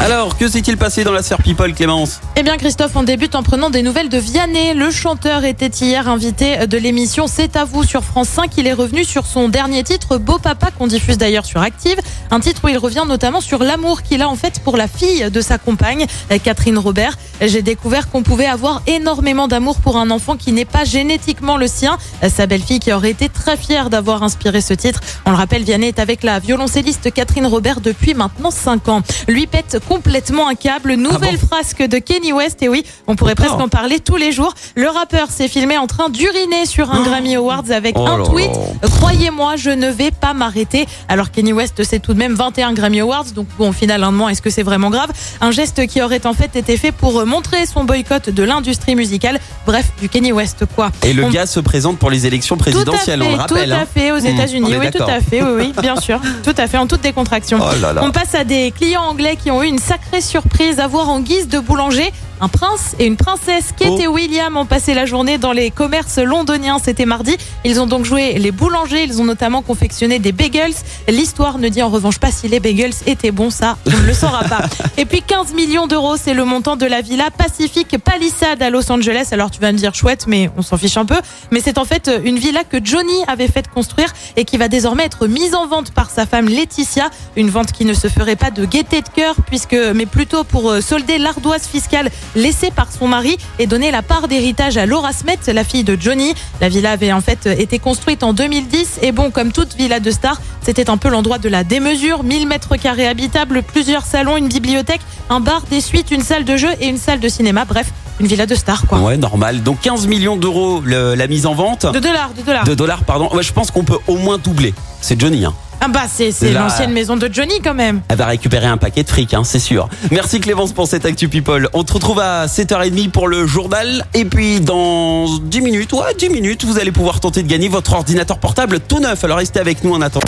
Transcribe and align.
Alors, 0.00 0.36
que 0.36 0.48
s'est-il 0.48 0.76
passé 0.76 1.02
dans 1.02 1.12
la 1.12 1.22
sphère 1.22 1.38
People, 1.42 1.72
Clémence? 1.72 2.20
Eh 2.36 2.42
bien 2.42 2.58
Christophe, 2.58 2.90
on 2.94 3.04
débute 3.04 3.34
en 3.34 3.42
prenant 3.42 3.70
des 3.70 3.80
nouvelles 3.80 4.10
de 4.10 4.18
Vianney. 4.18 4.74
Le 4.74 4.90
chanteur 4.90 5.44
était 5.44 5.68
hier 5.68 6.08
invité 6.08 6.66
de 6.66 6.76
l'émission 6.76 7.26
C'est 7.26 7.56
à 7.56 7.64
vous 7.64 7.84
sur 7.84 8.04
France 8.04 8.28
5. 8.28 8.50
Il 8.58 8.66
est 8.66 8.74
revenu 8.74 9.04
sur 9.04 9.24
son 9.24 9.48
dernier 9.48 9.82
titre, 9.82 10.18
Beau 10.18 10.38
Papa, 10.38 10.70
qu'on 10.70 10.88
diffuse 10.88 11.16
d'ailleurs 11.16 11.46
sur 11.46 11.62
Active. 11.62 11.98
Un 12.30 12.40
titre 12.40 12.60
où 12.64 12.68
il 12.68 12.76
revient 12.76 13.04
notamment 13.08 13.40
sur 13.40 13.62
l'amour 13.62 14.02
qu'il 14.02 14.20
a 14.20 14.28
en 14.28 14.36
fait 14.36 14.60
pour 14.60 14.76
la 14.76 14.88
fille 14.88 15.30
de 15.30 15.40
sa 15.40 15.56
compagne, 15.56 16.04
Catherine 16.42 16.76
Robert. 16.76 17.16
J'ai 17.40 17.62
découvert 17.62 18.10
qu'on 18.10 18.22
pouvait 18.22 18.46
avoir 18.46 18.82
énormément 18.86 19.48
d'amour 19.48 19.76
pour 19.80 19.96
un 19.96 20.10
enfant 20.10 20.36
qui 20.36 20.52
n'est 20.52 20.66
pas 20.66 20.84
génétiquement 20.84 21.56
le 21.56 21.66
sien. 21.66 21.96
Sa 22.28 22.46
belle-fille 22.46 22.80
qui 22.80 22.92
aurait 22.92 23.10
été 23.10 23.30
très 23.30 23.56
fière 23.56 23.88
d'avoir 23.88 24.22
inspiré 24.22 24.60
ce 24.60 24.74
titre. 24.74 25.00
On 25.24 25.30
le 25.30 25.36
rappelle, 25.36 25.62
Vianney 25.62 25.88
est 25.88 25.98
avec 25.98 26.24
la 26.24 26.40
violoncelliste 26.40 27.10
Catherine 27.14 27.46
Robert 27.46 27.80
depuis 27.80 28.12
maintenant 28.12 28.50
5 28.50 28.88
ans. 28.88 29.02
Lui 29.28 29.46
pète 29.46 29.78
complètement 29.88 30.48
un 30.48 30.54
câble. 30.54 30.94
Nouvelle 30.94 31.38
frasque 31.38 31.82
de 31.82 31.98
Kenny 31.98 32.32
West. 32.32 32.62
Et 32.62 32.68
oui, 32.68 32.84
on 33.06 33.16
pourrait 33.16 33.34
presque 33.34 33.54
en 33.54 33.68
parler 33.68 34.00
tous 34.00 34.16
les 34.16 34.32
jours. 34.32 34.54
Le 34.76 34.88
rappeur 34.88 35.30
s'est 35.30 35.48
filmé 35.48 35.76
en 35.78 35.86
train 35.86 36.08
d'uriner 36.08 36.66
sur 36.66 36.90
un 36.92 37.02
Grammy 37.02 37.36
Awards 37.36 37.70
avec 37.70 37.96
Oh 37.98 38.06
un 38.06 38.22
tweet. 38.24 38.50
Croyez-moi, 38.96 39.56
je 39.56 39.70
ne 39.70 39.88
vais 39.88 40.10
pas 40.10 40.34
m'arrêter. 40.34 40.86
Alors 41.08 41.30
Kenny 41.30 41.52
West, 41.52 41.82
c'est 41.84 41.98
tout 42.00 42.14
de 42.14 42.18
même 42.18 42.34
21 42.34 42.72
Grammy 42.72 43.00
Awards. 43.00 43.24
Donc 43.34 43.46
bon, 43.58 43.72
finalement, 43.72 44.28
est-ce 44.28 44.42
que 44.42 44.50
c'est 44.50 44.62
vraiment 44.62 44.90
grave? 44.90 45.10
Un 45.40 45.50
geste 45.50 45.86
qui 45.86 46.02
aurait 46.02 46.26
en 46.26 46.32
fait 46.34 46.56
été 46.56 46.76
fait 46.76 46.92
pour 46.92 47.24
montrer 47.26 47.66
son 47.66 47.84
boycott 47.84 48.30
de 48.30 48.42
l'industrie 48.42 48.94
musicale. 48.94 49.38
Bref, 49.66 49.86
du 50.00 50.08
Kenny 50.08 50.32
West, 50.32 50.64
quoi. 50.74 50.90
Et 51.04 51.12
le 51.12 51.24
On- 51.24 51.30
gars 51.30 51.46
se 51.46 51.60
présente 51.60 51.98
pour 51.98 52.10
les 52.10 52.26
élections 52.26 52.56
présidentielles, 52.56 53.22
à 53.22 53.24
on 53.24 53.28
fait, 53.28 53.34
le 53.34 53.40
rappelle. 53.40 53.68
Tout 53.68 53.74
à 53.74 53.78
hein. 53.78 53.86
fait, 53.92 54.12
aux 54.12 54.20
Hmm, 54.20 54.26
États-Unis. 54.26 54.74
oui, 54.78 54.90
tout 54.90 55.02
à 55.02 55.20
fait. 55.20 55.42
Oui, 55.42 55.50
oui, 55.56 55.72
bien 55.80 55.96
sûr. 55.96 56.20
Tout 56.44 56.54
à 56.56 56.66
fait, 56.66 56.76
en 56.78 56.86
toute 56.86 57.00
décontraction. 57.00 57.58
Oh 57.60 57.80
là 57.80 57.92
là. 57.92 58.02
On 58.04 58.10
passe 58.10 58.34
à 58.34 58.44
des 58.44 58.70
clients 58.70 59.02
anglais 59.02 59.36
qui 59.42 59.50
ont 59.50 59.62
eu 59.62 59.66
une 59.66 59.73
sacrée 59.78 60.20
surprise 60.20 60.80
à 60.80 60.86
voir 60.86 61.08
en 61.08 61.20
guise 61.20 61.48
de 61.48 61.58
boulanger 61.58 62.12
un 62.40 62.48
prince 62.48 62.94
et 62.98 63.06
une 63.06 63.16
princesse. 63.16 63.72
Kate 63.78 63.90
Oh. 63.94 64.00
et 64.00 64.06
William 64.08 64.56
ont 64.56 64.66
passé 64.66 64.94
la 64.94 65.06
journée 65.06 65.38
dans 65.38 65.52
les 65.52 65.70
commerces 65.70 66.18
londoniens. 66.18 66.78
C'était 66.82 67.06
mardi. 67.06 67.36
Ils 67.64 67.80
ont 67.80 67.86
donc 67.86 68.04
joué 68.04 68.34
les 68.38 68.50
boulangers. 68.50 69.04
Ils 69.04 69.20
ont 69.20 69.24
notamment 69.24 69.62
confectionné 69.62 70.18
des 70.18 70.32
bagels. 70.32 70.72
L'histoire 71.08 71.58
ne 71.58 71.68
dit 71.68 71.82
en 71.82 71.88
revanche 71.88 72.18
pas 72.18 72.30
si 72.30 72.48
les 72.48 72.60
bagels 72.60 72.92
étaient 73.06 73.30
bons. 73.30 73.50
Ça, 73.50 73.76
on 73.86 73.90
ne 73.90 74.06
le 74.06 74.14
saura 74.14 74.44
pas. 74.44 74.62
Et 74.98 75.04
puis 75.04 75.22
15 75.22 75.52
millions 75.54 75.86
d'euros, 75.86 76.16
c'est 76.16 76.34
le 76.34 76.44
montant 76.44 76.76
de 76.76 76.86
la 76.86 77.00
villa 77.02 77.30
Pacific 77.30 77.96
Palisade 77.98 78.62
à 78.62 78.70
Los 78.70 78.90
Angeles. 78.90 79.28
Alors 79.32 79.50
tu 79.50 79.60
vas 79.60 79.72
me 79.72 79.78
dire 79.78 79.94
chouette, 79.94 80.26
mais 80.26 80.50
on 80.56 80.62
s'en 80.62 80.76
fiche 80.76 80.96
un 80.96 81.04
peu. 81.04 81.16
Mais 81.50 81.60
c'est 81.62 81.78
en 81.78 81.84
fait 81.84 82.10
une 82.24 82.38
villa 82.38 82.64
que 82.64 82.78
Johnny 82.82 83.22
avait 83.28 83.48
fait 83.48 83.68
construire 83.68 84.12
et 84.36 84.44
qui 84.44 84.56
va 84.56 84.68
désormais 84.68 85.04
être 85.04 85.26
mise 85.26 85.54
en 85.54 85.66
vente 85.66 85.92
par 85.92 86.10
sa 86.10 86.26
femme 86.26 86.48
Laetitia. 86.48 87.10
Une 87.36 87.50
vente 87.50 87.72
qui 87.72 87.84
ne 87.84 87.94
se 87.94 88.08
ferait 88.08 88.36
pas 88.36 88.50
de 88.50 88.64
gaieté 88.64 89.02
de 89.02 89.08
cœur, 89.08 89.34
puisque, 89.46 89.76
mais 89.94 90.06
plutôt 90.06 90.44
pour 90.44 90.70
euh, 90.70 90.80
solder 90.80 91.18
l'ardoise 91.18 91.66
fiscale 91.66 92.10
laissée 92.34 92.70
par 92.70 92.88
son 92.92 93.08
mari 93.08 93.36
et 93.58 93.66
donner 93.66 93.90
la 93.90 94.02
part 94.02 94.28
d'héritage 94.28 94.76
à 94.76 94.86
Laura 94.86 95.12
Smet, 95.12 95.38
la 95.52 95.64
fille 95.64 95.84
de 95.84 95.96
Johnny. 96.00 96.34
La 96.60 96.68
villa 96.68 96.92
avait 96.92 97.12
en 97.12 97.20
fait 97.20 97.46
été 97.46 97.78
construite 97.78 98.22
en 98.22 98.32
2010 98.32 99.00
et 99.02 99.12
bon, 99.12 99.30
comme 99.30 99.52
toute 99.52 99.74
villa 99.76 100.00
de 100.00 100.10
star, 100.10 100.40
c'était 100.62 100.90
un 100.90 100.96
peu 100.96 101.08
l'endroit 101.08 101.38
de 101.38 101.48
la 101.48 101.64
démesure. 101.64 102.22
1000 102.24 102.46
mètres 102.46 102.76
carrés 102.76 103.06
habitables, 103.06 103.62
plusieurs 103.62 104.04
salons, 104.04 104.36
une 104.36 104.48
bibliothèque, 104.48 105.00
un 105.30 105.40
bar, 105.40 105.62
des 105.70 105.80
suites, 105.80 106.10
une 106.10 106.22
salle 106.22 106.44
de 106.44 106.56
jeu 106.56 106.70
et 106.80 106.86
une 106.86 106.98
salle 106.98 107.20
de 107.20 107.28
cinéma. 107.28 107.64
Bref, 107.64 107.92
une 108.20 108.26
villa 108.26 108.46
de 108.46 108.54
star, 108.54 108.86
quoi. 108.86 109.00
Ouais, 109.00 109.16
normal. 109.16 109.62
Donc 109.62 109.80
15 109.80 110.06
millions 110.06 110.36
d'euros 110.36 110.82
la 110.84 111.26
mise 111.26 111.46
en 111.46 111.54
vente. 111.54 111.86
De 111.86 111.98
dollars, 111.98 112.30
de 112.36 112.42
dollars. 112.42 112.64
De 112.64 112.74
dollars, 112.74 113.04
pardon. 113.04 113.28
Ouais, 113.34 113.42
je 113.42 113.52
pense 113.52 113.70
qu'on 113.70 113.84
peut 113.84 113.98
au 114.06 114.16
moins 114.16 114.38
doubler. 114.38 114.74
C'est 115.00 115.20
Johnny, 115.20 115.44
hein. 115.44 115.54
Ah 115.86 115.88
bah 115.88 116.06
c'est 116.08 116.32
l'ancienne 116.50 116.92
maison 116.92 117.14
de 117.14 117.28
Johnny 117.30 117.60
quand 117.62 117.74
même. 117.74 118.00
Elle 118.08 118.16
va 118.16 118.24
récupérer 118.24 118.64
un 118.64 118.78
paquet 118.78 119.02
de 119.02 119.08
fric, 119.10 119.34
hein, 119.34 119.44
c'est 119.44 119.58
sûr. 119.58 119.90
Merci 120.10 120.40
Clémence 120.40 120.72
pour 120.72 120.88
cette 120.88 121.04
Actu 121.04 121.28
People. 121.28 121.68
On 121.74 121.84
te 121.84 121.92
retrouve 121.92 122.20
à 122.20 122.46
7h30 122.46 123.10
pour 123.10 123.28
le 123.28 123.46
journal. 123.46 124.06
Et 124.14 124.24
puis 124.24 124.62
dans 124.62 125.26
10 125.40 125.60
minutes, 125.60 125.92
ouais, 125.92 126.14
10 126.18 126.30
minutes, 126.30 126.64
vous 126.64 126.78
allez 126.78 126.90
pouvoir 126.90 127.20
tenter 127.20 127.42
de 127.42 127.48
gagner 127.48 127.68
votre 127.68 127.92
ordinateur 127.92 128.38
portable 128.38 128.80
tout 128.80 128.98
neuf. 128.98 129.24
Alors 129.24 129.36
restez 129.36 129.60
avec 129.60 129.84
nous 129.84 129.92
en 129.92 130.00
attendant. 130.00 130.26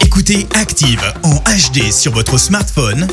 Écoutez 0.00 0.48
Active 0.60 1.04
en 1.22 1.36
HD 1.36 1.92
sur 1.92 2.10
votre 2.10 2.36
smartphone, 2.36 3.06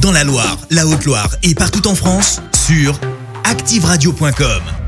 dans 0.00 0.12
la 0.12 0.24
Loire, 0.24 0.56
la 0.70 0.86
Haute-Loire 0.86 1.28
et 1.42 1.54
partout 1.54 1.86
en 1.88 1.94
France, 1.94 2.40
sur 2.54 2.98
activeradio.com. 3.44 4.85